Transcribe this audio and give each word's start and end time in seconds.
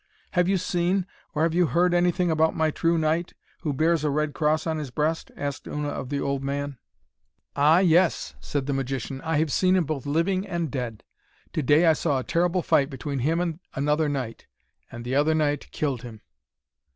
'Have 0.31 0.47
you 0.49 0.57
seen, 0.57 1.05
or 1.35 1.43
have 1.43 1.53
you 1.53 1.67
heard 1.67 1.93
anything 1.93 2.31
about 2.31 2.55
my 2.55 2.71
true 2.71 2.97
knight, 2.97 3.35
who 3.59 3.71
bears 3.71 4.03
a 4.03 4.09
red 4.09 4.33
cross 4.33 4.65
on 4.65 4.79
his 4.79 4.89
breast?' 4.89 5.29
asked 5.37 5.67
Una 5.67 5.89
of 5.89 6.09
the 6.09 6.19
old 6.19 6.43
man. 6.43 6.79
'Ah 7.55 7.77
yes,' 7.77 8.33
said 8.39 8.65
the 8.65 8.73
magician, 8.73 9.21
'I 9.21 9.37
have 9.37 9.51
seen 9.51 9.75
him 9.75 9.83
both 9.85 10.07
living 10.07 10.43
and 10.47 10.71
dead. 10.71 11.03
To 11.53 11.61
day 11.61 11.85
I 11.85 11.93
saw 11.93 12.17
a 12.19 12.23
terrible 12.23 12.63
fight 12.63 12.89
between 12.89 13.19
him 13.19 13.39
and 13.39 13.59
another 13.75 14.09
knight, 14.09 14.47
and 14.91 15.05
the 15.05 15.13
other 15.13 15.35
knight 15.35 15.69
killed 15.69 16.01
him.' 16.01 16.21